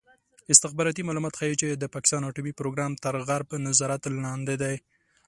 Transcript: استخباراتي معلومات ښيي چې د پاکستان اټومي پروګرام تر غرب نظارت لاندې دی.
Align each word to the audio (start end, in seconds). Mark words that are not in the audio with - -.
استخباراتي 0.53 1.01
معلومات 1.07 1.33
ښيي 1.39 1.55
چې 1.61 1.67
د 1.71 1.83
پاکستان 1.95 2.21
اټومي 2.25 2.53
پروګرام 2.59 2.91
تر 3.03 3.13
غرب 3.27 3.49
نظارت 3.67 4.01
لاندې 4.25 4.55
دی. 4.61 4.75